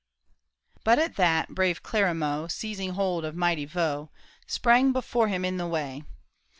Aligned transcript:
But 0.83 0.97
at 0.97 1.15
that 1.17 1.49
brave 1.49 1.83
Clarimaux, 1.83 2.47
Seizing 2.47 2.93
hold 2.93 3.23
of 3.23 3.35
mighty 3.35 3.65
Vaux, 3.65 4.09
Sprang 4.47 4.91
before 4.93 5.27
him 5.27 5.45
in 5.45 5.57
the 5.57 5.67
way. 5.67 6.03